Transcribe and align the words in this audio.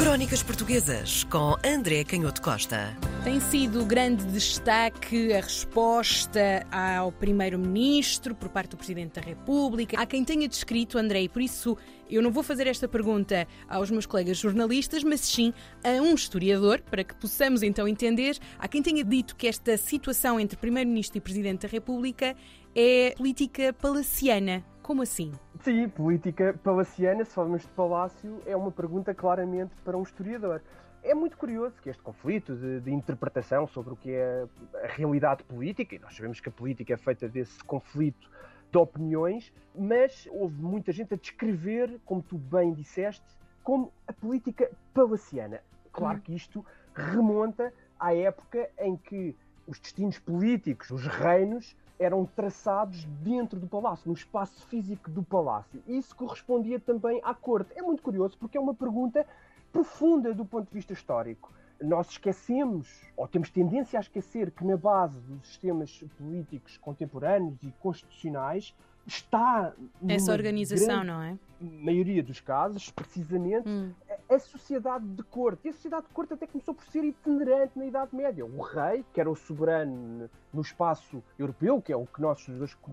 Crónicas 0.00 0.42
Portuguesas 0.42 1.24
com 1.24 1.56
André 1.62 2.04
Canhoto 2.04 2.40
Costa. 2.40 2.96
Tem 3.22 3.38
sido 3.38 3.84
grande 3.84 4.24
destaque 4.24 5.30
a 5.34 5.42
resposta 5.42 6.66
ao 6.72 7.12
Primeiro-Ministro 7.12 8.34
por 8.34 8.48
parte 8.48 8.70
do 8.70 8.78
Presidente 8.78 9.20
da 9.20 9.20
República. 9.20 10.00
Há 10.00 10.06
quem 10.06 10.24
tenha 10.24 10.48
descrito, 10.48 10.96
André, 10.96 11.24
e 11.24 11.28
por 11.28 11.42
isso 11.42 11.76
eu 12.08 12.22
não 12.22 12.30
vou 12.30 12.42
fazer 12.42 12.66
esta 12.66 12.88
pergunta 12.88 13.46
aos 13.68 13.90
meus 13.90 14.06
colegas 14.06 14.38
jornalistas, 14.38 15.04
mas 15.04 15.20
sim 15.20 15.52
a 15.84 16.00
um 16.00 16.14
historiador, 16.14 16.80
para 16.80 17.04
que 17.04 17.14
possamos 17.14 17.62
então 17.62 17.86
entender. 17.86 18.38
Há 18.58 18.66
quem 18.66 18.82
tenha 18.82 19.04
dito 19.04 19.36
que 19.36 19.46
esta 19.46 19.76
situação 19.76 20.40
entre 20.40 20.56
Primeiro-Ministro 20.56 21.18
e 21.18 21.20
Presidente 21.20 21.66
da 21.66 21.68
República 21.68 22.34
é 22.74 23.12
política 23.18 23.74
palaciana. 23.74 24.64
Como 24.90 25.02
assim? 25.02 25.30
Sim, 25.60 25.88
política 25.88 26.52
palaciana, 26.64 27.24
se 27.24 27.32
falamos 27.32 27.62
de 27.62 27.68
palácio, 27.68 28.42
é 28.44 28.56
uma 28.56 28.72
pergunta 28.72 29.14
claramente 29.14 29.72
para 29.84 29.96
um 29.96 30.02
historiador. 30.02 30.60
É 31.00 31.14
muito 31.14 31.36
curioso 31.36 31.80
que 31.80 31.88
este 31.88 32.02
conflito 32.02 32.56
de, 32.56 32.80
de, 32.80 32.92
interpretação 32.92 33.68
sobre 33.68 33.92
o 33.92 33.96
que 33.96 34.10
é 34.10 34.48
a 34.82 34.88
realidade 34.88 35.44
política, 35.44 35.94
e 35.94 36.00
nós 36.00 36.16
sabemos 36.16 36.40
que 36.40 36.48
a 36.48 36.50
política 36.50 36.92
é 36.92 36.96
feita 36.96 37.28
desse 37.28 37.62
conflito 37.62 38.28
de 38.68 38.78
opiniões, 38.78 39.52
mas 39.78 40.26
houve 40.32 40.60
muita 40.60 40.90
gente 40.90 41.14
a 41.14 41.16
descrever, 41.16 42.00
como 42.04 42.20
tu 42.20 42.36
bem 42.36 42.72
disseste, 42.72 43.22
como 43.62 43.92
a 44.08 44.12
política 44.12 44.68
palaciana. 44.92 45.60
Claro 45.92 46.18
hum. 46.18 46.22
que 46.22 46.34
isto 46.34 46.66
remonta 46.96 47.72
à 47.96 48.12
época 48.12 48.68
em 48.76 48.96
que 48.96 49.36
os 49.68 49.78
destinos 49.78 50.18
políticos, 50.18 50.90
os 50.90 51.06
reinos, 51.06 51.76
eram 52.00 52.24
traçados 52.24 53.04
dentro 53.22 53.60
do 53.60 53.66
palácio, 53.66 54.08
no 54.08 54.14
espaço 54.14 54.66
físico 54.66 55.10
do 55.10 55.22
palácio. 55.22 55.82
Isso 55.86 56.16
correspondia 56.16 56.80
também 56.80 57.20
à 57.22 57.34
corte. 57.34 57.72
É 57.76 57.82
muito 57.82 58.02
curioso 58.02 58.38
porque 58.38 58.56
é 58.56 58.60
uma 58.60 58.74
pergunta 58.74 59.26
profunda 59.70 60.32
do 60.32 60.46
ponto 60.46 60.66
de 60.66 60.74
vista 60.74 60.94
histórico. 60.94 61.52
Nós 61.78 62.08
esquecemos, 62.10 62.88
ou 63.16 63.28
temos 63.28 63.50
tendência 63.50 63.98
a 63.98 64.00
esquecer, 64.00 64.50
que 64.50 64.64
na 64.64 64.78
base 64.78 65.18
dos 65.20 65.46
sistemas 65.46 66.02
políticos 66.16 66.78
contemporâneos 66.78 67.62
e 67.62 67.70
constitucionais 67.80 68.74
está 69.06 69.72
essa 70.08 70.32
organização, 70.32 71.04
não 71.04 71.22
é? 71.22 71.38
Maioria 71.60 72.22
dos 72.22 72.40
casos, 72.40 72.90
precisamente, 72.90 73.68
hum. 73.68 73.92
A, 74.30 74.38
sociedade 74.38 75.04
de 75.06 75.22
corte. 75.22 75.66
E 75.66 75.68
a 75.70 75.72
sociedade 75.72 76.06
de 76.06 76.12
corte 76.12 76.32
até 76.32 76.46
começou 76.46 76.74
por 76.74 76.84
ser 76.84 77.04
itinerante 77.04 77.78
na 77.78 77.86
Idade 77.86 78.14
Média. 78.14 78.44
O 78.44 78.60
rei, 78.62 79.04
que 79.12 79.20
era 79.20 79.30
o 79.30 79.36
soberano 79.36 80.30
no 80.52 80.62
espaço 80.62 81.22
europeu, 81.38 81.80
que 81.80 81.92
é 81.92 81.96
o 81.96 82.06
que 82.06 82.20
nós 82.20 82.46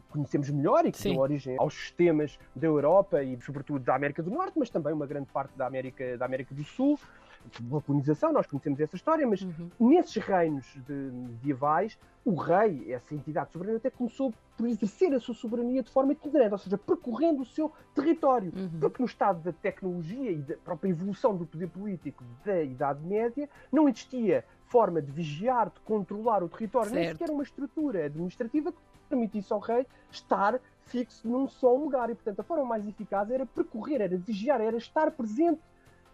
conhecemos 0.10 0.50
melhor 0.50 0.86
e 0.86 0.92
que 0.92 0.98
Sim. 0.98 1.14
deu 1.14 1.22
origem 1.22 1.56
aos 1.60 1.74
sistemas 1.74 2.40
da 2.56 2.68
Europa 2.68 3.24
e, 3.24 3.40
sobretudo, 3.42 3.84
da 3.84 3.96
América 3.96 4.22
do 4.22 4.30
Norte, 4.30 4.58
mas 4.58 4.70
também 4.70 4.94
uma 4.94 5.06
grande 5.06 5.28
parte 5.32 5.56
da 5.58 5.66
América, 5.66 6.18
da 6.18 6.26
América 6.26 6.54
do 6.54 6.64
Sul 6.64 7.00
colonização, 7.86 8.32
nós 8.32 8.46
conhecemos 8.46 8.80
essa 8.80 8.96
história, 8.96 9.26
mas 9.28 9.42
uhum. 9.42 9.70
nesses 9.80 10.18
reinos 10.18 10.66
de, 10.88 10.94
medievais, 10.94 11.98
o 12.26 12.36
rei, 12.36 12.92
essa 12.92 13.16
entidade 13.16 13.52
soberana, 13.52 13.78
até 13.78 13.90
começou 13.90 14.34
por 14.58 14.68
exercer 14.68 15.14
a 15.14 15.20
sua 15.20 15.34
soberania 15.34 15.82
de 15.82 15.90
forma 15.90 16.12
itinerante, 16.12 16.52
ou 16.52 16.58
seja, 16.58 16.78
percorrendo 16.78 17.42
o 17.42 17.46
seu 17.46 17.72
território. 17.96 18.52
Uhum. 18.56 18.80
Porque 18.80 19.02
no 19.02 19.08
estado 19.08 19.42
da 19.42 19.54
tecnologia 19.54 20.32
e 20.32 20.38
da 20.38 20.56
própria 20.58 20.90
evolução 20.90 21.36
do 21.36 21.46
poder 21.46 21.68
político 21.70 22.24
da 22.44 22.62
Idade 22.62 23.02
Média, 23.06 23.50
não 23.72 23.88
existia 23.88 24.44
forma 24.66 25.02
de 25.02 25.12
vigiar, 25.12 25.70
de 25.70 25.80
controlar 25.82 26.44
o 26.44 26.50
território, 26.50 26.90
certo. 26.90 27.02
nem 27.02 27.12
sequer 27.14 27.30
uma 27.32 27.44
estrutura 27.44 28.06
administrativa 28.06 28.72
que 28.72 28.78
permitisse 29.08 29.54
ao 29.54 29.60
rei 29.60 29.88
estar 30.12 30.60
fixo 30.86 31.28
num 31.28 31.48
só 31.48 31.74
lugar. 31.74 32.10
E, 32.10 32.16
portanto, 32.16 32.40
a 32.40 32.44
forma 32.44 32.66
mais 32.66 32.88
eficaz 32.88 33.30
era 33.32 33.46
percorrer, 33.46 34.02
era 34.02 34.18
vigiar, 34.18 34.60
era 34.62 34.78
estar 34.78 35.12
presente 35.12 35.62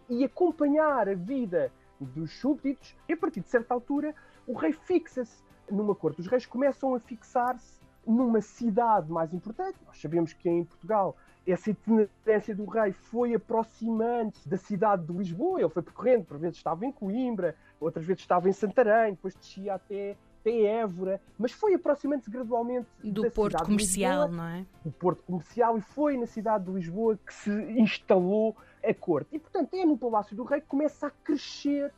e 0.08 0.24
acompanhar 0.24 1.08
a 1.08 1.14
vida 1.14 1.72
dos 2.00 2.38
súbditos, 2.38 2.94
e 3.08 3.12
a 3.12 3.16
partir 3.16 3.40
de 3.40 3.48
certa 3.48 3.72
altura 3.72 4.14
o 4.46 4.52
rei 4.52 4.72
fixa-se 4.72 5.42
numa 5.70 5.94
corte. 5.94 6.20
Os 6.20 6.26
reis 6.26 6.44
começam 6.44 6.94
a 6.94 7.00
fixar-se 7.00 7.80
numa 8.06 8.40
cidade 8.40 9.10
mais 9.10 9.32
importante. 9.32 9.78
Nós 9.86 9.98
sabemos 10.00 10.32
que 10.32 10.48
em 10.48 10.64
Portugal 10.64 11.16
essa 11.46 11.70
itinerância 11.70 12.54
do 12.54 12.64
rei 12.64 12.92
foi 12.92 13.34
aproximando-se 13.34 14.48
da 14.48 14.56
cidade 14.56 15.06
de 15.06 15.12
Lisboa. 15.12 15.60
Ele 15.60 15.68
foi 15.68 15.82
percorrendo, 15.82 16.24
por 16.24 16.38
vezes 16.38 16.56
estava 16.56 16.84
em 16.84 16.92
Coimbra, 16.92 17.54
outras 17.80 18.04
vezes 18.04 18.22
estava 18.22 18.48
em 18.48 18.52
Santarém, 18.52 19.12
depois 19.12 19.34
descia 19.34 19.74
até, 19.74 20.16
até 20.40 20.62
Évora, 20.62 21.20
mas 21.38 21.52
foi 21.52 21.74
aproximando-se 21.74 22.30
gradualmente 22.30 22.86
do 23.02 23.30
Porto 23.30 23.62
Comercial, 23.64 24.30
não 24.30 24.44
é? 24.44 24.66
Do 24.84 24.90
Porto 24.90 25.22
Comercial, 25.22 25.78
e 25.78 25.80
foi 25.80 26.16
na 26.16 26.26
cidade 26.26 26.64
de 26.64 26.72
Lisboa 26.72 27.18
que 27.26 27.32
se 27.32 27.50
instalou 27.78 28.56
a 28.84 28.94
corte. 28.94 29.28
E, 29.32 29.38
portanto, 29.38 29.74
é 29.74 29.84
no 29.84 29.96
Palácio 29.96 30.36
do 30.36 30.44
Rei 30.44 30.60
que 30.60 30.66
começa 30.66 31.06
a 31.06 31.10
crescer, 31.10 31.92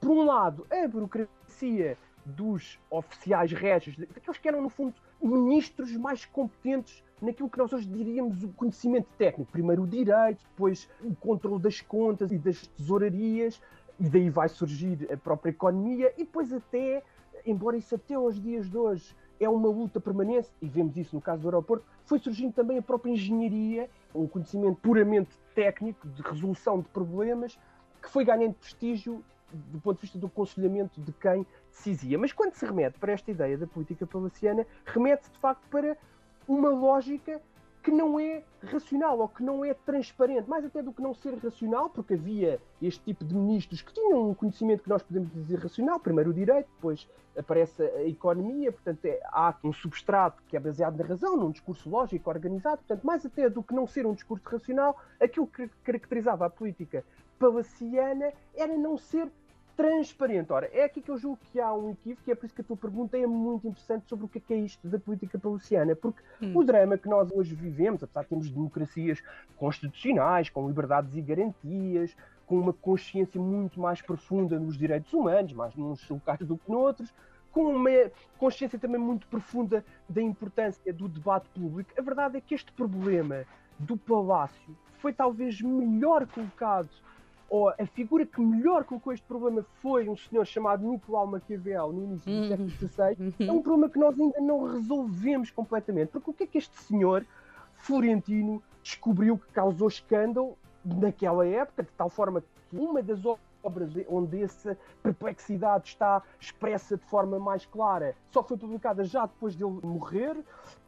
por 0.00 0.10
um 0.10 0.24
lado, 0.24 0.66
a 0.70 0.86
burocracia 0.86 1.96
dos 2.24 2.78
oficiais 2.90 3.52
régios, 3.52 3.96
daqueles 3.96 4.38
que 4.38 4.48
eram, 4.48 4.62
no 4.62 4.68
fundo, 4.68 4.94
ministros 5.20 5.96
mais 5.96 6.24
competentes 6.24 7.02
naquilo 7.20 7.48
que 7.48 7.58
nós 7.58 7.72
hoje 7.72 7.86
diríamos 7.86 8.42
o 8.44 8.48
conhecimento 8.48 9.08
técnico. 9.16 9.50
Primeiro 9.50 9.82
o 9.82 9.86
direito, 9.86 10.44
depois 10.50 10.88
o 11.02 11.14
controle 11.16 11.60
das 11.60 11.80
contas 11.80 12.30
e 12.30 12.38
das 12.38 12.66
tesourarias, 12.66 13.60
e 13.98 14.08
daí 14.08 14.30
vai 14.30 14.48
surgir 14.48 15.08
a 15.12 15.16
própria 15.16 15.50
economia, 15.50 16.12
e 16.16 16.24
depois 16.24 16.52
até, 16.52 17.02
embora 17.44 17.76
isso 17.76 17.94
até 17.94 18.14
aos 18.14 18.40
dias 18.40 18.70
de 18.70 18.76
hoje 18.76 19.16
é 19.40 19.48
uma 19.48 19.68
luta 19.68 20.00
permanente, 20.00 20.48
e 20.60 20.68
vemos 20.68 20.96
isso 20.96 21.16
no 21.16 21.22
caso 21.22 21.42
do 21.42 21.48
aeroporto, 21.48 21.84
foi 22.04 22.18
surgindo 22.18 22.52
também 22.52 22.78
a 22.78 22.82
própria 22.82 23.12
engenharia, 23.12 23.88
um 24.14 24.26
conhecimento 24.26 24.76
puramente 24.80 25.30
técnico 25.54 26.08
de 26.08 26.22
resolução 26.22 26.80
de 26.80 26.88
problemas, 26.88 27.58
que 28.02 28.10
foi 28.10 28.24
ganhando 28.24 28.54
prestígio 28.54 29.24
do 29.52 29.80
ponto 29.80 29.96
de 29.96 30.02
vista 30.02 30.18
do 30.18 30.26
aconselhamento 30.26 31.00
de 31.00 31.12
quem 31.12 31.46
decidia. 31.70 32.18
Mas 32.18 32.32
quando 32.32 32.54
se 32.54 32.66
remete 32.66 32.98
para 32.98 33.12
esta 33.12 33.30
ideia 33.30 33.56
da 33.56 33.66
política 33.66 34.06
palaciana, 34.06 34.66
remete-se 34.84 35.30
de 35.32 35.38
facto 35.38 35.66
para 35.70 35.96
uma 36.46 36.70
lógica 36.70 37.40
que 37.88 37.90
não 37.90 38.20
é 38.20 38.42
racional 38.62 39.18
ou 39.18 39.28
que 39.28 39.42
não 39.42 39.64
é 39.64 39.72
transparente, 39.72 40.46
mais 40.46 40.62
até 40.62 40.82
do 40.82 40.92
que 40.92 41.00
não 41.00 41.14
ser 41.14 41.34
racional, 41.38 41.88
porque 41.88 42.12
havia 42.12 42.60
este 42.82 43.02
tipo 43.02 43.24
de 43.24 43.34
ministros 43.34 43.80
que 43.80 43.94
tinham 43.94 44.28
um 44.28 44.34
conhecimento 44.34 44.82
que 44.82 44.90
nós 44.90 45.02
podemos 45.02 45.32
dizer 45.32 45.58
racional, 45.58 45.98
primeiro 45.98 46.28
o 46.28 46.34
direito, 46.34 46.68
depois 46.74 47.08
aparece 47.34 47.82
a 47.82 48.04
economia, 48.04 48.70
portanto 48.70 49.02
é, 49.06 49.18
há 49.32 49.54
um 49.64 49.72
substrato 49.72 50.42
que 50.48 50.54
é 50.54 50.60
baseado 50.60 50.98
na 50.98 51.04
razão, 51.06 51.34
num 51.34 51.50
discurso 51.50 51.88
lógico, 51.88 52.28
organizado, 52.28 52.76
portanto 52.78 53.04
mais 53.04 53.24
até 53.24 53.48
do 53.48 53.62
que 53.62 53.72
não 53.72 53.86
ser 53.86 54.04
um 54.04 54.12
discurso 54.12 54.46
racional, 54.46 55.00
aquilo 55.18 55.46
que 55.46 55.66
caracterizava 55.82 56.44
a 56.44 56.50
política 56.50 57.02
palaciana 57.38 58.34
era 58.54 58.76
não 58.76 58.98
ser 58.98 59.30
transparente. 59.78 60.52
Ora, 60.52 60.68
é 60.72 60.82
aqui 60.82 61.00
que 61.00 61.08
eu 61.08 61.16
julgo 61.16 61.38
que 61.52 61.60
há 61.60 61.72
um 61.72 61.92
equívoco 61.92 62.28
e 62.28 62.32
é 62.32 62.34
por 62.34 62.46
isso 62.46 62.54
que 62.56 62.62
a 62.62 62.64
tua 62.64 62.76
pergunta 62.76 63.16
é 63.16 63.24
muito 63.24 63.68
interessante 63.68 64.08
sobre 64.08 64.24
o 64.24 64.28
que 64.28 64.38
é, 64.38 64.40
que 64.40 64.52
é 64.52 64.56
isto 64.56 64.88
da 64.88 64.98
política 64.98 65.38
palaciana, 65.38 65.94
porque 65.94 66.20
hum. 66.42 66.50
o 66.52 66.64
drama 66.64 66.98
que 66.98 67.08
nós 67.08 67.30
hoje 67.30 67.54
vivemos, 67.54 68.02
apesar 68.02 68.22
de 68.22 68.28
termos 68.28 68.50
democracias 68.50 69.22
constitucionais, 69.56 70.50
com 70.50 70.66
liberdades 70.66 71.14
e 71.14 71.22
garantias, 71.22 72.16
com 72.44 72.58
uma 72.58 72.72
consciência 72.72 73.40
muito 73.40 73.78
mais 73.78 74.02
profunda 74.02 74.58
nos 74.58 74.76
direitos 74.76 75.12
humanos, 75.12 75.52
mais 75.52 75.76
nos 75.76 76.08
locais 76.10 76.40
do 76.40 76.58
que 76.58 76.68
noutros, 76.68 77.14
com 77.52 77.66
uma 77.66 77.90
consciência 78.36 78.80
também 78.80 79.00
muito 79.00 79.28
profunda 79.28 79.84
da 80.08 80.20
importância 80.20 80.92
do 80.92 81.08
debate 81.08 81.48
público, 81.50 81.92
a 81.96 82.02
verdade 82.02 82.36
é 82.36 82.40
que 82.40 82.52
este 82.52 82.72
problema 82.72 83.44
do 83.78 83.96
palácio 83.96 84.76
foi 84.94 85.12
talvez 85.12 85.60
melhor 85.62 86.26
colocado 86.26 86.90
ou 87.48 87.70
a 87.70 87.86
figura 87.86 88.26
que 88.26 88.40
melhor 88.40 88.84
colocou 88.84 89.12
este 89.12 89.26
problema 89.26 89.64
foi 89.80 90.08
um 90.08 90.16
senhor 90.16 90.46
chamado 90.46 90.86
Nicolau 90.86 91.26
Maquiavel 91.26 91.92
no 91.92 92.04
início 92.04 92.30
do 92.30 92.48
século 92.48 92.70
XVI, 92.70 93.16
uhum. 93.18 93.48
é 93.48 93.52
um 93.52 93.62
problema 93.62 93.88
que 93.88 93.98
nós 93.98 94.20
ainda 94.20 94.40
não 94.40 94.72
resolvemos 94.72 95.50
completamente. 95.50 96.10
Porque 96.10 96.30
o 96.30 96.34
que 96.34 96.44
é 96.44 96.46
que 96.46 96.58
este 96.58 96.78
senhor 96.82 97.24
Florentino 97.76 98.62
descobriu 98.82 99.38
que 99.38 99.46
causou 99.52 99.88
escândalo 99.88 100.58
naquela 100.84 101.46
época, 101.46 101.82
de 101.82 101.90
tal 101.96 102.10
forma 102.10 102.42
que 102.68 102.76
uma 102.76 103.02
das 103.02 103.24
obras 103.24 103.47
onde 104.08 104.42
essa 104.42 104.76
perplexidade 105.02 105.88
está 105.88 106.22
expressa 106.40 106.96
de 106.96 107.04
forma 107.04 107.38
mais 107.38 107.66
clara 107.66 108.14
só 108.30 108.42
foi 108.42 108.56
publicada 108.56 109.04
já 109.04 109.26
depois 109.26 109.54
dele 109.56 109.78
morrer. 109.82 110.36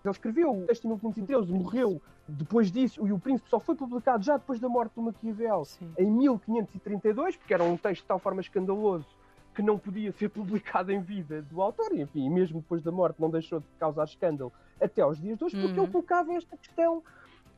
Ele 0.03 0.11
escreveu 0.11 0.63
o 0.63 0.67
texto 0.67 0.85
em 0.85 0.89
1513, 0.89 1.53
morreu 1.53 2.01
depois 2.29 2.71
disso, 2.71 3.07
e 3.07 3.13
o 3.13 3.19
Príncipe 3.19 3.51
só 3.51 3.59
foi 3.59 3.75
publicado 3.75 4.23
já 4.23 4.37
depois 4.37 4.61
da 4.61 4.69
morte 4.69 4.95
do 4.95 5.03
Maquiavel, 5.03 5.65
Sim. 5.65 5.93
em 5.99 6.11
1532, 6.11 7.37
porque 7.37 7.53
era 7.53 7.65
um 7.65 7.77
texto 7.77 8.03
de 8.03 8.09
tal 8.09 8.19
forma 8.19 8.41
escandaloso 8.41 9.07
que 9.55 9.63
não 9.63 9.77
podia 9.77 10.13
ser 10.13 10.29
publicado 10.31 10.93
em 10.93 11.01
vida 11.01 11.43
do 11.43 11.61
autor, 11.61 11.93
e 11.93 12.03
enfim, 12.03 12.31
mesmo 12.31 12.61
depois 12.61 12.83
da 12.83 12.93
morte 12.93 13.21
não 13.21 13.31
deixou 13.31 13.61
de 13.61 13.67
causar 13.79 14.05
escândalo 14.05 14.53
até 14.81 15.03
aos 15.03 15.21
dias 15.21 15.39
de 15.39 15.45
hoje, 15.45 15.61
porque 15.61 15.79
uhum. 15.79 15.85
ele 15.85 15.93
colocava 15.93 16.33
esta 16.35 16.57
questão 16.57 17.03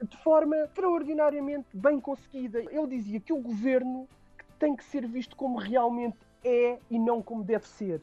de 0.03 0.17
forma 0.19 0.57
extraordinariamente 0.57 1.69
bem 1.73 2.01
conseguida. 2.01 2.59
Ele 2.59 2.87
dizia 2.89 3.21
que 3.21 3.33
o 3.33 3.39
governo 3.39 4.09
tem 4.63 4.77
que 4.77 4.85
ser 4.85 5.05
visto 5.09 5.35
como 5.35 5.59
realmente 5.59 6.17
é 6.45 6.79
e 6.89 6.97
não 6.97 7.21
como 7.21 7.43
deve 7.43 7.67
ser. 7.67 8.01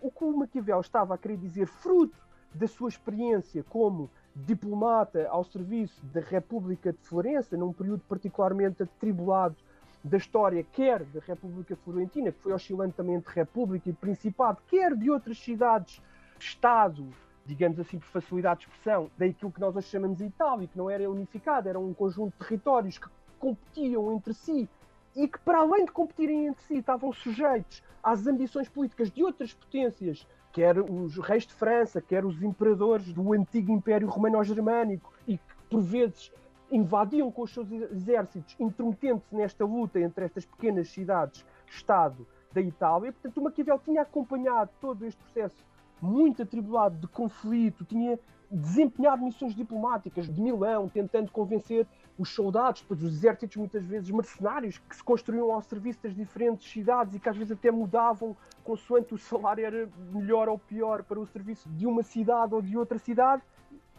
O 0.00 0.10
que 0.10 0.24
o 0.24 0.36
Maquiavel 0.36 0.80
estava 0.80 1.14
a 1.14 1.18
querer 1.18 1.36
dizer, 1.36 1.68
fruto 1.68 2.16
da 2.52 2.66
sua 2.66 2.88
experiência 2.88 3.62
como 3.68 4.10
diplomata 4.34 5.28
ao 5.28 5.44
serviço 5.44 6.04
da 6.06 6.20
República 6.20 6.92
de 6.92 6.98
Florença, 6.98 7.56
num 7.56 7.72
período 7.72 8.02
particularmente 8.08 8.82
atribulado 8.82 9.54
da 10.02 10.16
história, 10.16 10.66
quer 10.72 11.04
da 11.04 11.20
República 11.20 11.76
Florentina, 11.76 12.32
que 12.32 12.40
foi 12.40 12.52
oscilando 12.52 12.92
também 12.92 13.14
entre 13.14 13.32
República 13.32 13.88
e 13.88 13.92
Principado, 13.92 14.60
quer 14.66 14.96
de 14.96 15.08
outras 15.12 15.38
cidades, 15.38 16.02
Estado, 16.40 17.06
digamos 17.46 17.78
assim, 17.78 18.00
por 18.00 18.06
facilidade 18.06 18.60
de 18.60 18.66
expressão, 18.66 19.08
daquilo 19.16 19.52
que 19.52 19.60
nós 19.60 19.76
hoje 19.76 19.86
chamamos 19.86 20.18
de 20.18 20.24
Itália, 20.24 20.66
que 20.66 20.76
não 20.76 20.90
era 20.90 21.08
unificado, 21.08 21.68
era 21.68 21.78
um 21.78 21.94
conjunto 21.94 22.32
de 22.32 22.48
territórios 22.48 22.98
que 22.98 23.08
competiam 23.38 24.12
entre 24.12 24.34
si 24.34 24.68
e 25.14 25.26
que, 25.28 25.38
para 25.40 25.58
além 25.58 25.84
de 25.84 25.92
competirem 25.92 26.46
entre 26.46 26.62
si, 26.64 26.76
estavam 26.78 27.12
sujeitos 27.12 27.82
às 28.02 28.26
ambições 28.26 28.68
políticas 28.68 29.10
de 29.10 29.22
outras 29.22 29.52
potências, 29.52 30.26
quer 30.52 30.78
os 30.78 31.16
reis 31.18 31.46
de 31.46 31.54
França, 31.54 32.00
quer 32.00 32.24
os 32.24 32.42
imperadores 32.42 33.12
do 33.12 33.32
antigo 33.32 33.72
Império 33.72 34.08
Romano-Germânico, 34.08 35.12
e 35.26 35.38
que, 35.38 35.54
por 35.68 35.80
vezes, 35.80 36.32
invadiam 36.70 37.30
com 37.30 37.42
os 37.42 37.52
seus 37.52 37.70
exércitos, 37.70 38.56
intrometendo-se 38.58 39.34
nesta 39.34 39.64
luta 39.64 40.00
entre 40.00 40.24
estas 40.24 40.46
pequenas 40.46 40.88
cidades-estado 40.88 42.26
da 42.52 42.60
Itália. 42.60 43.12
Portanto, 43.12 43.38
o 43.38 43.44
Maquiavel 43.44 43.78
tinha 43.78 44.02
acompanhado 44.02 44.70
todo 44.80 45.04
este 45.04 45.22
processo 45.22 45.64
muito 46.00 46.42
atribulado 46.42 46.96
de 46.96 47.06
conflito, 47.08 47.84
tinha 47.84 48.18
desempenhado 48.50 49.22
missões 49.22 49.54
diplomáticas 49.54 50.28
de 50.28 50.40
Milão, 50.40 50.88
tentando 50.88 51.30
convencer 51.30 51.86
os 52.18 52.34
soldados, 52.34 52.82
depois 52.82 53.02
os 53.02 53.14
exércitos 53.14 53.56
muitas 53.56 53.84
vezes 53.84 54.10
mercenários, 54.10 54.78
que 54.78 54.96
se 54.96 55.04
construíam 55.04 55.52
ao 55.52 55.62
serviço 55.62 56.02
das 56.02 56.14
diferentes 56.14 56.68
cidades 56.68 57.14
e 57.14 57.20
que 57.20 57.28
às 57.28 57.36
vezes 57.36 57.52
até 57.52 57.70
mudavam 57.70 58.36
consoante 58.64 59.14
o 59.14 59.18
salário 59.18 59.64
era 59.64 59.88
melhor 60.12 60.48
ou 60.48 60.58
pior 60.58 61.02
para 61.04 61.18
o 61.18 61.26
serviço 61.26 61.68
de 61.70 61.86
uma 61.86 62.02
cidade 62.02 62.54
ou 62.54 62.60
de 62.60 62.76
outra 62.76 62.98
cidade. 62.98 63.42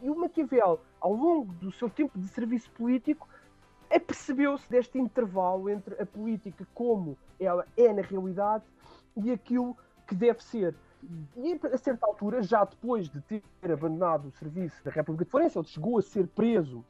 E 0.01 0.09
o 0.09 0.15
Maquiavel, 0.15 0.81
ao 0.99 1.13
longo 1.13 1.53
do 1.53 1.71
seu 1.71 1.89
tempo 1.89 2.19
de 2.19 2.27
serviço 2.27 2.69
político, 2.71 3.27
apercebeu-se 3.89 4.69
deste 4.69 4.97
intervalo 4.97 5.69
entre 5.69 6.01
a 6.01 6.05
política 6.05 6.67
como 6.73 7.17
ela 7.39 7.65
é 7.77 7.91
na 7.93 8.01
realidade 8.01 8.63
e 9.15 9.31
aquilo 9.31 9.77
que 10.07 10.15
deve 10.15 10.43
ser. 10.43 10.75
E 11.35 11.59
a 11.73 11.77
certa 11.77 12.05
altura, 12.05 12.41
já 12.41 12.63
depois 12.63 13.09
de 13.09 13.21
ter 13.21 13.43
abandonado 13.63 14.27
o 14.27 14.31
serviço 14.31 14.83
da 14.83 14.91
República 14.91 15.25
de 15.25 15.31
Florença, 15.31 15.59
ele 15.59 15.67
chegou 15.67 15.97
a 15.97 16.01
ser 16.01 16.27
preso 16.27 16.83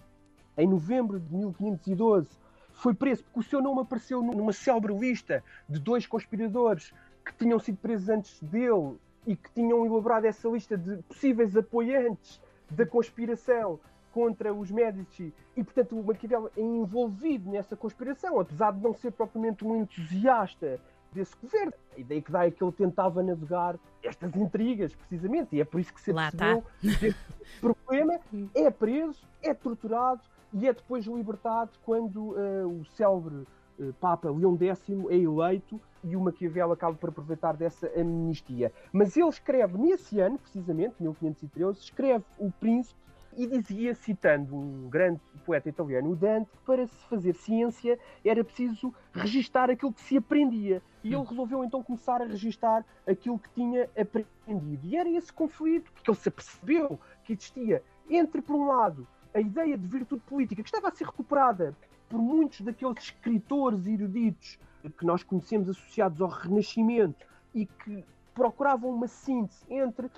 em 0.57 0.67
novembro 0.67 1.19
de 1.19 1.33
1512. 1.33 2.29
Foi 2.73 2.93
preso 2.93 3.23
porque 3.23 3.39
o 3.39 3.43
seu 3.43 3.61
nome 3.61 3.81
apareceu 3.81 4.21
numa 4.21 4.53
célebre 4.53 4.93
lista 4.93 5.43
de 5.67 5.79
dois 5.79 6.05
conspiradores 6.05 6.93
que 7.25 7.33
tinham 7.35 7.59
sido 7.59 7.77
presos 7.77 8.09
antes 8.09 8.41
dele 8.41 8.97
e 9.25 9.35
que 9.35 9.51
tinham 9.51 9.85
elaborado 9.85 10.25
essa 10.25 10.49
lista 10.49 10.77
de 10.77 10.97
possíveis 11.03 11.55
apoiantes 11.55 12.41
da 12.69 12.85
conspiração 12.85 13.79
contra 14.11 14.53
os 14.53 14.71
Medici 14.71 15.33
e, 15.55 15.63
portanto, 15.63 15.97
o 15.97 16.03
Maquiavel 16.03 16.51
é 16.57 16.61
envolvido 16.61 17.49
nessa 17.49 17.75
conspiração, 17.75 18.39
apesar 18.39 18.73
de 18.73 18.81
não 18.81 18.93
ser 18.93 19.11
propriamente 19.11 19.65
um 19.65 19.75
entusiasta 19.75 20.79
desse 21.13 21.35
governo. 21.41 21.73
A 21.95 21.99
ideia 21.99 22.21
que 22.21 22.31
dá 22.31 22.45
é 22.45 22.51
que 22.51 22.63
ele 22.63 22.71
tentava 22.71 23.21
navegar 23.21 23.77
estas 24.03 24.35
intrigas, 24.35 24.95
precisamente, 24.95 25.55
e 25.55 25.61
é 25.61 25.65
por 25.65 25.79
isso 25.79 25.93
que 25.93 26.01
se 26.01 26.11
Lá 26.11 26.31
percebeu 26.31 26.63
tá. 26.63 27.15
problema, 27.61 28.19
é 28.55 28.69
preso, 28.69 29.21
é 29.41 29.53
torturado 29.53 30.21
e 30.53 30.67
é 30.67 30.73
depois 30.73 31.05
libertado 31.05 31.71
quando 31.85 32.31
uh, 32.31 32.67
o 32.67 32.85
célebre 32.85 33.45
uh, 33.79 33.93
Papa 33.99 34.29
Leão 34.29 34.57
X 34.57 34.89
é 35.09 35.15
eleito 35.15 35.79
e 36.03 36.15
o 36.15 36.21
Maquiavel 36.21 36.71
acaba 36.71 36.95
por 36.97 37.09
aproveitar 37.09 37.55
dessa 37.55 37.87
amnistia. 37.99 38.71
Mas 38.91 39.15
ele 39.15 39.29
escreve 39.29 39.77
nesse 39.77 40.19
ano, 40.19 40.37
precisamente, 40.39 40.95
1513, 40.99 41.79
escreve 41.79 42.25
O 42.39 42.51
Príncipe 42.51 42.99
e 43.37 43.47
dizia, 43.47 43.95
citando 43.95 44.55
um 44.55 44.89
grande 44.89 45.21
poeta 45.41 45.69
italiano, 45.69 46.11
o 46.11 46.15
Dante, 46.15 46.49
para 46.65 46.87
se 46.87 47.05
fazer 47.05 47.33
ciência 47.33 47.99
era 48.23 48.43
preciso 48.43 48.93
registar 49.13 49.69
aquilo 49.69 49.93
que 49.93 50.01
se 50.01 50.17
aprendia. 50.17 50.81
E 51.03 51.13
ele 51.13 51.23
resolveu 51.23 51.63
então 51.63 51.83
começar 51.83 52.21
a 52.21 52.25
registar 52.25 52.85
aquilo 53.07 53.39
que 53.39 53.49
tinha 53.49 53.89
aprendido. 53.99 54.85
E 54.85 54.95
era 54.95 55.09
esse 55.09 55.33
conflito 55.33 55.91
que 55.91 56.09
ele 56.09 56.17
se 56.17 56.29
apercebeu 56.29 56.99
que 57.23 57.33
existia 57.33 57.83
entre, 58.09 58.41
por 58.41 58.55
um 58.55 58.67
lado, 58.67 59.07
a 59.33 59.39
ideia 59.39 59.77
de 59.77 59.87
virtude 59.87 60.21
política, 60.23 60.61
que 60.61 60.69
estava 60.69 60.89
a 60.89 60.91
ser 60.91 61.05
recuperada 61.05 61.75
por 62.09 62.19
muitos 62.19 62.61
daqueles 62.61 63.03
escritores 63.03 63.85
eruditos 63.87 64.59
que 64.97 65.05
nós 65.05 65.23
conhecemos 65.23 65.69
associados 65.69 66.21
ao 66.21 66.27
Renascimento 66.27 67.25
e 67.53 67.65
que 67.65 68.03
procuravam 68.33 68.89
uma 68.89 69.07
síntese 69.07 69.63
entre 69.69 70.09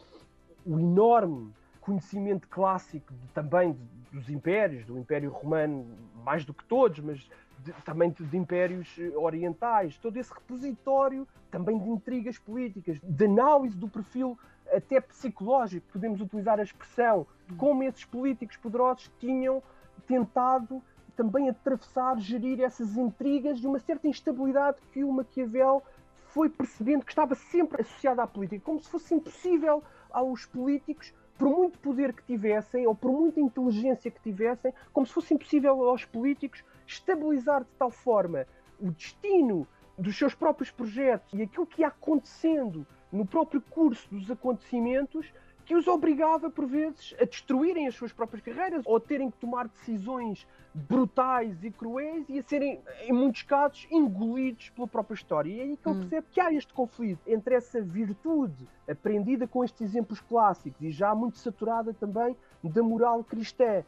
o 0.65 0.79
enorme 0.79 1.53
conhecimento 1.83 2.47
clássico 2.47 3.13
de, 3.13 3.27
também 3.29 3.73
de, 3.73 4.17
dos 4.17 4.29
impérios, 4.29 4.85
do 4.85 4.97
Império 4.97 5.29
Romano 5.29 5.85
mais 6.23 6.45
do 6.45 6.53
que 6.53 6.63
todos, 6.63 6.99
mas 6.99 7.29
de, 7.59 7.73
também 7.83 8.09
de, 8.09 8.37
impérios 8.37 8.87
orientais, 9.15 9.97
todo 9.97 10.15
esse 10.17 10.33
repositório 10.33 11.27
também 11.51 11.77
de 11.77 11.89
intrigas 11.89 12.37
políticas, 12.39 12.99
de 13.03 13.25
análise 13.25 13.75
do 13.75 13.87
perfil 13.87 14.37
até 14.73 14.99
psicológico, 15.01 15.85
podemos 15.91 16.19
utilizar 16.21 16.59
a 16.59 16.63
expressão, 16.63 17.27
de 17.47 17.55
como 17.55 17.83
esses 17.83 18.05
políticos 18.05 18.57
poderosos 18.57 19.11
tinham 19.19 19.61
tentado 20.07 20.81
também 21.15 21.49
atravessar, 21.49 22.17
gerir 22.17 22.61
essas 22.61 22.97
intrigas 22.97 23.59
de 23.59 23.67
uma 23.67 23.77
certa 23.77 24.07
instabilidade 24.07 24.77
que 24.91 25.03
o 25.03 25.11
Maquiavel 25.11 25.83
foi 26.29 26.49
percebendo 26.49 27.05
que 27.05 27.11
estava 27.11 27.35
sempre 27.35 27.81
associada 27.81 28.23
à 28.23 28.27
política, 28.27 28.63
como 28.65 28.79
se 28.79 28.89
fosse 28.89 29.13
impossível 29.13 29.83
aos 30.09 30.45
políticos 30.45 31.13
por 31.37 31.49
muito 31.49 31.79
poder 31.79 32.13
que 32.13 32.23
tivessem, 32.23 32.85
ou 32.87 32.95
por 32.95 33.11
muita 33.11 33.39
inteligência 33.39 34.11
que 34.11 34.21
tivessem, 34.21 34.73
como 34.91 35.05
se 35.05 35.13
fosse 35.13 35.33
impossível 35.33 35.89
aos 35.89 36.05
políticos 36.05 36.63
estabilizar 36.85 37.63
de 37.63 37.71
tal 37.77 37.89
forma 37.89 38.45
o 38.79 38.91
destino 38.91 39.67
dos 39.97 40.17
seus 40.17 40.33
próprios 40.33 40.71
projetos 40.71 41.33
e 41.33 41.43
aquilo 41.43 41.67
que 41.67 41.81
ia 41.81 41.87
acontecendo 41.87 42.85
no 43.11 43.25
próprio 43.25 43.61
curso 43.61 44.07
dos 44.09 44.29
acontecimentos 44.29 45.31
que 45.65 45.75
os 45.75 45.87
obrigava, 45.87 46.49
por 46.49 46.65
vezes, 46.65 47.15
a 47.19 47.25
destruírem 47.25 47.87
as 47.87 47.95
suas 47.95 48.11
próprias 48.11 48.43
carreiras 48.43 48.83
ou 48.85 48.97
a 48.97 48.99
terem 48.99 49.31
que 49.31 49.37
tomar 49.37 49.67
decisões 49.67 50.45
brutais 50.73 51.63
e 51.63 51.71
cruéis 51.71 52.25
e 52.27 52.39
a 52.39 52.43
serem, 52.43 52.81
em 53.03 53.13
muitos 53.13 53.43
casos, 53.43 53.87
engolidos 53.91 54.69
pela 54.71 54.87
própria 54.87 55.15
história. 55.15 55.49
E 55.49 55.59
é 55.59 55.63
aí 55.63 55.77
que 55.77 55.87
ele 55.87 55.97
hum. 55.97 56.01
percebe 56.01 56.27
que 56.31 56.39
há 56.39 56.53
este 56.53 56.73
conflito 56.73 57.21
entre 57.27 57.55
essa 57.55 57.81
virtude 57.81 58.67
aprendida 58.89 59.47
com 59.47 59.63
estes 59.63 59.81
exemplos 59.81 60.19
clássicos 60.19 60.81
e 60.81 60.91
já 60.91 61.13
muito 61.13 61.37
saturada 61.37 61.93
também 61.93 62.35
da 62.63 62.81
moral 62.81 63.23
cristã, 63.23 63.83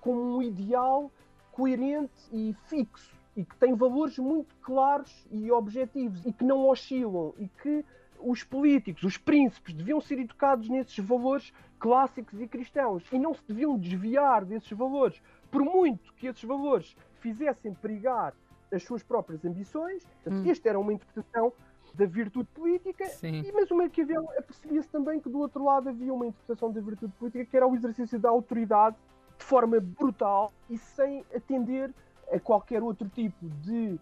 como 0.00 0.36
um 0.36 0.42
ideal 0.42 1.10
coerente 1.52 2.12
e 2.32 2.54
fixo 2.66 3.14
e 3.36 3.44
que 3.44 3.56
tem 3.56 3.74
valores 3.74 4.18
muito 4.18 4.54
claros 4.56 5.26
e 5.30 5.50
objetivos 5.50 6.24
e 6.24 6.32
que 6.32 6.44
não 6.44 6.68
oscilam 6.68 7.32
e 7.38 7.48
que 7.48 7.84
os 8.24 8.42
políticos, 8.42 9.02
os 9.02 9.18
príncipes, 9.18 9.74
deviam 9.74 10.00
ser 10.00 10.18
educados 10.18 10.68
nesses 10.68 10.98
valores 10.98 11.52
clássicos 11.78 12.40
e 12.40 12.48
cristãos 12.48 13.04
e 13.12 13.18
não 13.18 13.34
se 13.34 13.42
deviam 13.46 13.78
desviar 13.78 14.44
desses 14.44 14.70
valores, 14.70 15.20
por 15.50 15.62
muito 15.62 16.12
que 16.14 16.26
esses 16.26 16.42
valores 16.42 16.96
fizessem 17.20 17.74
perigar 17.74 18.34
as 18.72 18.82
suas 18.82 19.02
próprias 19.02 19.44
ambições. 19.44 20.06
Hum. 20.26 20.48
Esta 20.50 20.70
era 20.70 20.80
uma 20.80 20.92
interpretação 20.92 21.52
da 21.94 22.06
virtude 22.06 22.48
política, 22.52 23.04
e, 23.22 23.52
mas 23.52 23.70
o 23.70 23.76
Maquiavel 23.76 24.26
percebia-se 24.46 24.88
também 24.88 25.20
que 25.20 25.28
do 25.28 25.38
outro 25.38 25.62
lado 25.62 25.90
havia 25.90 26.12
uma 26.12 26.26
interpretação 26.26 26.72
da 26.72 26.80
virtude 26.80 27.12
política 27.18 27.44
que 27.44 27.56
era 27.56 27.66
o 27.66 27.74
exercício 27.74 28.18
da 28.18 28.30
autoridade 28.30 28.96
de 29.38 29.44
forma 29.44 29.78
brutal 29.78 30.52
e 30.68 30.76
sem 30.76 31.24
atender 31.32 31.94
a 32.32 32.40
qualquer 32.40 32.82
outro 32.82 33.08
tipo 33.08 33.48
de 33.60 33.98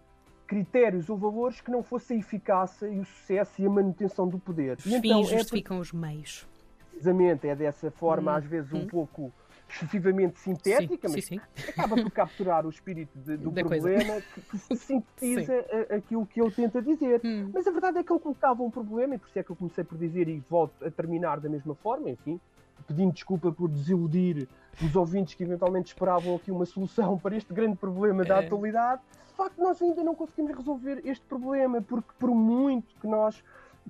critérios 0.53 1.09
ou 1.09 1.17
valores 1.17 1.59
que 1.59 1.71
não 1.71 1.81
fosse 1.81 2.13
a 2.13 2.15
eficácia 2.15 2.85
e 2.87 2.99
o 2.99 3.05
sucesso 3.05 3.59
e 3.59 3.65
a 3.65 3.69
manutenção 3.69 4.27
do 4.27 4.37
poder. 4.37 4.77
Os 4.77 4.85
e 4.85 4.89
fins 4.89 5.05
então, 5.05 5.23
justificam 5.23 5.77
é... 5.77 5.79
os 5.79 5.91
meios. 5.91 6.47
Precisamente, 6.91 7.47
é 7.47 7.55
dessa 7.55 7.89
forma, 7.89 8.31
hum, 8.31 8.35
às 8.35 8.45
vezes, 8.45 8.71
hum. 8.71 8.77
um 8.77 8.87
pouco 8.87 9.33
excessivamente 9.67 10.39
sintética, 10.39 11.09
sim, 11.09 11.15
mas 11.15 11.25
sim, 11.25 11.39
sim. 11.55 11.69
acaba 11.71 11.95
por 11.95 12.11
capturar 12.11 12.63
o 12.67 12.69
espírito 12.69 13.17
de, 13.17 13.35
do 13.37 13.49
da 13.49 13.63
problema 13.63 14.21
que, 14.21 14.41
que, 14.41 14.57
sintetiza 14.77 15.65
aquilo 15.89 16.23
que 16.27 16.39
ele 16.39 16.51
tenta 16.51 16.79
dizer. 16.83 17.19
Hum. 17.25 17.49
Mas 17.51 17.65
a 17.65 17.71
verdade 17.71 17.97
é 17.97 18.03
que 18.03 18.13
ele 18.13 18.19
colocava 18.19 18.61
um 18.61 18.69
problema, 18.69 19.15
e 19.15 19.17
por 19.17 19.27
isso 19.27 19.39
é 19.39 19.43
que 19.43 19.49
eu 19.49 19.55
comecei 19.55 19.83
por 19.83 19.97
dizer 19.97 20.27
e 20.27 20.39
volto 20.47 20.85
a 20.85 20.91
terminar 20.91 21.39
da 21.39 21.49
mesma 21.49 21.73
forma, 21.73 22.11
enfim, 22.11 22.39
pedindo 22.87 23.13
desculpa 23.13 23.51
por 23.51 23.69
desiludir 23.69 24.47
os 24.81 24.95
ouvintes 24.95 25.33
que 25.33 25.43
eventualmente 25.43 25.87
esperavam 25.87 26.35
aqui 26.35 26.51
uma 26.51 26.65
solução 26.65 27.17
para 27.17 27.35
este 27.35 27.53
grande 27.53 27.77
problema 27.77 28.23
da 28.23 28.41
é. 28.41 28.45
atualidade 28.45 29.01
de 29.33 29.37
facto 29.37 29.59
nós 29.59 29.81
ainda 29.81 30.03
não 30.03 30.13
conseguimos 30.13 30.55
resolver 30.55 31.01
este 31.03 31.25
problema, 31.25 31.81
porque 31.81 32.11
por 32.19 32.29
muito 32.29 32.95
que 33.01 33.07
nós 33.07 33.43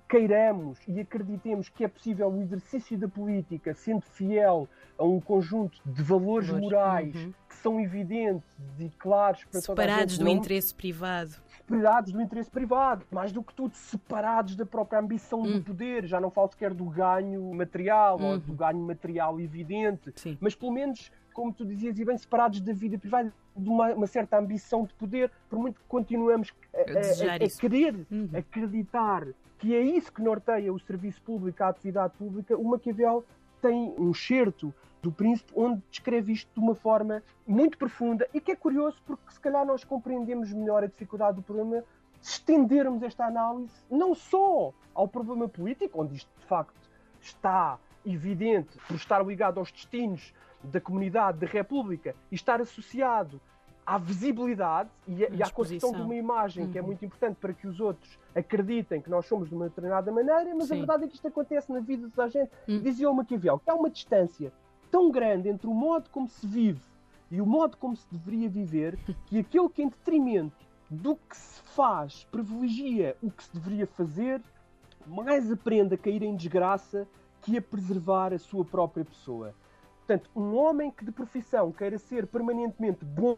queiramos 0.08 0.80
e 0.88 1.00
acreditemos 1.00 1.70
que 1.70 1.84
é 1.84 1.88
possível 1.88 2.30
o 2.30 2.42
exercício 2.42 2.98
da 2.98 3.08
política 3.08 3.74
sendo 3.74 4.02
fiel 4.02 4.68
a 4.98 5.04
um 5.04 5.20
conjunto 5.20 5.80
de 5.86 6.04
valores, 6.04 6.50
valores. 6.50 6.70
morais 6.70 7.16
uhum. 7.16 7.34
que 7.50 7.56
são 7.56 7.80
evidentes 7.80 8.48
e 8.80 8.90
claros 8.98 9.44
para 9.46 9.62
separados 9.62 10.18
do 10.18 10.26
não... 10.26 10.32
interesse 10.32 10.74
privado 10.74 11.42
separados 11.66 12.12
do 12.12 12.22
interesse 12.22 12.50
privado, 12.50 13.06
mais 13.10 13.32
do 13.32 13.42
que 13.42 13.54
tudo 13.54 13.74
separados 13.74 14.56
da 14.56 14.66
própria 14.66 15.00
ambição 15.00 15.40
uhum. 15.40 15.52
do 15.52 15.58
hum. 15.58 15.64
poder, 15.64 16.06
já 16.06 16.20
não 16.20 16.30
falo 16.30 16.50
sequer 16.50 16.74
do 16.74 16.86
ganho 16.86 17.54
material 17.54 18.20
uhum. 18.20 18.32
ou 18.32 18.38
do 18.38 18.54
ganho 18.54 18.80
material 18.80 19.40
evidente, 19.40 20.12
Sim. 20.16 20.38
mas 20.40 20.54
pelo 20.56 20.72
menos 20.72 21.12
como 21.34 21.54
tu 21.54 21.66
dizias, 21.66 21.98
e 22.00 22.06
bem 22.06 22.18
separados 22.18 22.62
da 22.62 22.74
vida 22.74 22.98
privada, 22.98 23.34
de 23.56 23.70
uma, 23.70 23.94
uma 23.94 24.08
certa 24.08 24.38
ambição 24.38 24.86
de 24.86 24.94
poder, 24.94 25.32
por 25.50 25.60
muito 25.60 25.80
que 25.80 25.88
continuamos 25.88 26.54
a, 26.74 26.78
a, 26.80 27.34
a, 27.34 27.36
a 27.36 27.60
querer 27.60 28.06
uhum. 28.10 28.30
acreditar 28.34 29.28
que 29.58 29.74
é 29.74 29.82
isso 29.82 30.12
que 30.12 30.22
norteia 30.22 30.74
o 30.74 30.80
serviço 30.80 31.22
público, 31.22 31.64
a 31.64 31.70
atividade 31.70 32.14
pública, 32.18 32.58
o 32.58 32.64
Maquiavel 32.66 33.24
tem 33.62 33.96
um 33.98 34.14
certo 34.14 34.74
do 35.02 35.12
Príncipe 35.12 35.54
onde 35.56 35.82
descreve 35.90 36.34
isto 36.34 36.50
de 36.54 36.60
uma 36.60 36.76
forma 36.76 37.24
muito 37.48 37.78
profunda 37.78 38.28
e 38.34 38.42
que 38.42 38.52
é 38.52 38.56
curioso 38.56 39.02
porque 39.06 39.32
se 39.32 39.40
calhar 39.40 39.66
nós 39.66 39.84
compreendemos 39.84 40.52
melhor 40.52 40.84
a 40.84 40.88
dificuldade 40.88 41.38
do 41.38 41.42
problema 41.42 41.84
se 42.22 42.34
estendermos 42.34 43.04
esta 43.04 43.26
análise 43.26 43.74
não 43.90 44.14
só 44.14 44.74
ao 44.94 45.08
problema 45.08 45.48
político, 45.48 46.02
onde 46.02 46.16
isto 46.16 46.30
de 46.40 46.46
facto 46.46 46.90
está 47.22 47.80
evidente 48.06 48.78
por 48.88 48.96
estar 48.96 49.26
ligado 49.26 49.60
aos 49.60 49.72
destinos 49.72 50.34
da 50.64 50.80
comunidade, 50.80 51.40
da 51.40 51.48
República 51.48 52.16
e 52.32 52.36
estar 52.36 52.62
associado 52.62 53.40
à 53.86 53.98
visibilidade 53.98 54.90
e, 55.08 55.26
a, 55.26 55.30
e 55.30 55.44
à 55.44 55.50
construção 55.50 55.92
de 55.92 56.02
uma 56.02 56.16
imagem 56.16 56.66
uhum. 56.66 56.72
que 56.72 56.78
é 56.78 56.82
uhum. 56.82 56.88
muito 56.88 57.06
importante 57.06 57.36
para 57.36 57.54
que 57.54 57.68
os 57.68 57.80
outros 57.80 58.18
acreditem 58.34 59.02
que 59.02 59.10
nós 59.10 59.26
somos 59.26 59.50
de 59.50 59.56
uma 59.56 59.68
determinada 59.68 60.12
maneira, 60.12 60.56
mas 60.56 60.68
Sim. 60.68 60.76
a 60.76 60.78
verdade 60.78 61.04
é 61.04 61.08
que 61.08 61.16
isto 61.16 61.28
acontece 61.28 61.72
na 61.72 61.80
vida 61.80 62.10
da 62.16 62.28
gente. 62.28 62.52
Uhum. 62.68 62.80
Dizia 62.82 63.10
o 63.10 63.14
Maquiavel 63.14 63.60
que 63.60 63.70
há 63.70 63.76
uma 63.76 63.90
distância 63.90 64.54
tão 64.90 65.12
grande 65.12 65.50
entre 65.50 65.68
o 65.68 65.74
modo 65.74 66.10
como 66.10 66.28
se 66.28 66.48
vive 66.48 66.82
e 67.30 67.42
o 67.42 67.46
modo 67.46 67.76
como 67.78 67.96
se 67.96 68.08
deveria 68.12 68.50
viver 68.50 68.98
que 69.28 69.40
aquele 69.40 69.70
que 69.70 69.84
em 69.84 69.90
detrimento 69.90 70.64
do 70.90 71.16
que 71.16 71.36
se 71.36 71.62
faz 71.76 72.24
privilegia 72.26 73.18
o 73.22 73.32
que 73.32 73.44
se 73.44 73.54
deveria 73.54 73.88
fazer, 73.88 74.42
mais 75.06 75.52
aprende 75.52 75.96
a 75.96 75.98
cair 75.98 76.24
em 76.24 76.36
desgraça 76.36 77.08
que 77.42 77.58
a 77.58 77.62
preservar 77.62 78.34
a 78.34 78.40
sua 78.40 78.64
própria 78.64 79.04
pessoa. 79.04 79.54
Portanto, 80.06 80.30
um 80.36 80.56
homem 80.56 80.92
que 80.92 81.06
de 81.06 81.12
profissão 81.12 81.72
queira 81.72 81.98
ser 81.98 82.28
permanentemente 82.28 83.06
bom 83.06 83.38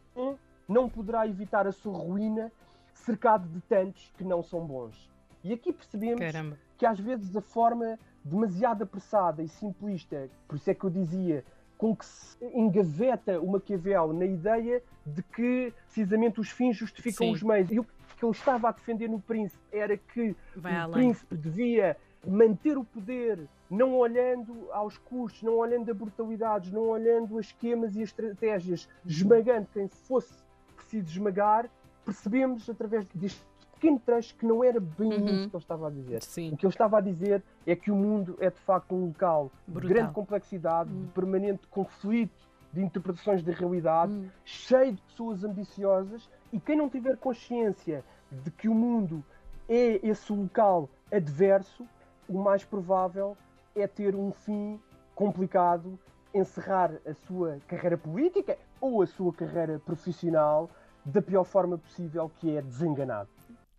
não 0.67 0.89
poderá 0.89 1.27
evitar 1.27 1.67
a 1.67 1.72
sua 1.72 1.95
ruína 1.95 2.51
cercado 2.93 3.48
de 3.48 3.62
tantos 3.62 4.12
que 4.17 4.24
não 4.24 4.41
são 4.41 4.65
bons. 4.65 5.12
E 5.43 5.53
aqui 5.53 5.72
percebemos 5.72 6.19
Caramba. 6.19 6.57
que 6.75 6.86
às 6.86 7.00
vezes 7.00 7.36
a 7.36 7.41
forma 7.41 8.00
demasiado 8.24 8.84
apressada 8.84 9.43
e 9.43 9.48
simplista, 9.48 10.27
por 10.48 10.55
isso 10.55 10.72
é 10.72 10.74
que 10.74 10.84
eu 10.84 10.89
dizia, 10.89 11.45
com 11.77 11.95
que 11.95 12.05
se 12.05 12.38
engaveta 12.45 13.39
o 13.39 13.51
Maquiavel 13.51 14.12
na 14.12 14.25
ideia 14.25 14.81
de 15.05 15.22
que 15.22 15.72
precisamente 15.86 16.39
os 16.39 16.50
fins 16.50 16.75
justificam 16.75 17.27
Sim. 17.27 17.34
os 17.34 17.43
meios. 17.43 17.69
E 17.69 17.79
o 17.79 17.84
que 17.84 18.25
ele 18.25 18.31
estava 18.31 18.69
a 18.69 18.72
defender 18.72 19.07
no 19.07 19.19
Príncipe 19.19 19.62
era 19.72 19.95
que 19.95 20.36
Vai 20.55 20.74
o 20.74 20.81
além. 20.81 20.93
Príncipe 20.93 21.36
devia 21.36 21.95
manter 22.25 22.75
o 22.75 22.84
poder 22.84 23.48
não 23.69 23.98
olhando 23.98 24.67
aos 24.72 24.98
custos, 24.98 25.41
não 25.43 25.55
olhando 25.55 25.89
a 25.89 25.93
brutalidades, 25.93 26.72
não 26.72 26.84
olhando 26.84 27.38
a 27.38 27.41
esquemas 27.41 27.95
e 27.95 28.03
as 28.03 28.10
estratégias, 28.10 28.88
esmagando 29.05 29.67
quem 29.74 29.88
fosse 29.88 30.34
preciso 30.75 31.07
esmagar, 31.07 31.69
percebemos 32.03 32.69
através 32.69 33.07
deste 33.10 33.43
pequeno 33.74 34.00
trecho 34.00 34.36
que 34.36 34.45
não 34.45 34.63
era 34.63 34.79
bem 34.79 35.13
uhum. 35.13 35.25
isso 35.25 35.50
que 35.50 35.55
ele 35.55 35.63
estava 35.63 35.88
a 35.88 35.91
dizer. 35.91 36.22
Sim. 36.24 36.53
O 36.53 36.57
que 36.57 36.65
ele 36.65 36.74
estava 36.74 36.98
a 36.98 37.01
dizer 37.01 37.43
é 37.65 37.75
que 37.75 37.91
o 37.91 37.95
mundo 37.95 38.38
é 38.39 38.50
de 38.50 38.60
facto 38.60 38.95
um 38.95 39.07
local 39.07 39.51
Brutal. 39.67 39.88
de 39.88 39.93
grande 39.93 40.13
complexidade, 40.13 40.91
uhum. 40.91 41.01
de 41.03 41.07
permanente 41.10 41.67
conflito 41.67 42.45
de 42.72 42.81
interpretações 42.81 43.41
da 43.41 43.53
realidade, 43.53 44.12
uhum. 44.12 44.29
cheio 44.43 44.93
de 44.93 45.01
pessoas 45.01 45.43
ambiciosas, 45.43 46.29
e 46.51 46.60
quem 46.60 46.75
não 46.75 46.89
tiver 46.89 47.17
consciência 47.17 48.03
de 48.31 48.51
que 48.51 48.67
o 48.67 48.74
mundo 48.74 49.24
é 49.67 50.00
esse 50.05 50.31
local 50.31 50.89
adverso, 51.12 51.86
o 52.27 52.38
mais 52.38 52.65
provável 52.65 53.38
é 53.75 53.88
ter 53.88 54.15
um 54.15 54.32
fim 54.32 54.79
complicado, 55.13 56.00
encerrar 56.34 56.91
a 57.05 57.13
sua 57.27 57.60
carreira 57.67 57.98
política 57.98 58.58
ou 58.79 59.01
a 59.01 59.08
sua 59.08 59.34
carreira 59.34 59.79
profissional 59.79 60.70
da 61.05 61.22
pior 61.22 61.44
forma 61.44 61.77
possível, 61.77 62.32
que 62.39 62.55
é 62.55 62.62
desenganado. 62.62 63.29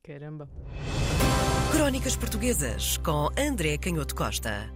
Caramba. 0.02 0.48
Crónicas 1.72 2.16
Portuguesas 2.16 2.96
com 2.98 3.28
André 3.36 3.76
Canhoto 3.76 4.14
Costa. 4.14 4.70